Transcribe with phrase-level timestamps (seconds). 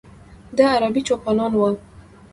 [0.55, 1.61] د ه عربي چوپانان و.